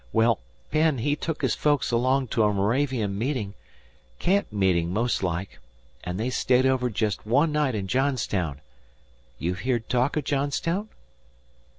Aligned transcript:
Well, 0.11 0.39
Penn 0.71 0.97
he 0.97 1.15
took 1.15 1.43
his 1.43 1.53
folks 1.53 1.91
along 1.91 2.29
to 2.29 2.41
a 2.41 2.51
Moravian 2.51 3.19
meetin' 3.19 3.53
camp 4.17 4.47
meetin' 4.51 4.89
most 4.91 5.21
like 5.21 5.59
an' 6.03 6.17
they 6.17 6.31
stayed 6.31 6.65
over 6.65 6.89
jest 6.89 7.23
one 7.23 7.51
night 7.51 7.75
in 7.75 7.85
Johns 7.87 8.25
town. 8.25 8.61
You've 9.37 9.59
heered 9.59 9.87
talk 9.89 10.17
o' 10.17 10.21
Johnstown?" 10.21 10.89